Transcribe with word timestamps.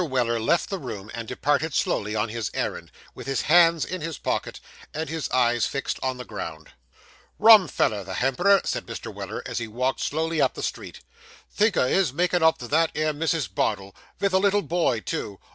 Weller 0.03 0.39
left 0.39 0.71
the 0.71 0.79
room, 0.79 1.11
and 1.13 1.27
departed 1.27 1.75
slowly 1.75 2.15
on 2.15 2.29
his 2.29 2.49
errand, 2.55 2.91
with 3.13 3.27
his 3.27 3.41
hands 3.43 3.85
in 3.85 4.01
his 4.01 4.17
pocket 4.17 4.59
and 4.95 5.07
his 5.09 5.29
eyes 5.29 5.67
fixed 5.67 5.99
on 6.01 6.17
the 6.17 6.25
ground. 6.25 6.69
'Rum 7.37 7.67
feller, 7.67 8.03
the 8.03 8.15
hemperor,' 8.15 8.61
said 8.63 8.87
Mr. 8.87 9.13
Weller, 9.13 9.43
as 9.45 9.59
he 9.59 9.67
walked 9.67 9.99
slowly 9.99 10.41
up 10.41 10.55
the 10.55 10.63
street. 10.63 11.01
'Think 11.53 11.77
o' 11.77 11.87
his 11.87 12.13
makin' 12.13 12.41
up 12.41 12.57
to 12.57 12.67
that 12.69 12.89
'ere 12.95 13.13
Mrs. 13.13 13.47
Bardell 13.53 13.95
vith 14.17 14.33
a 14.33 14.39
little 14.39 14.63
boy, 14.63 15.01
too! 15.01 15.39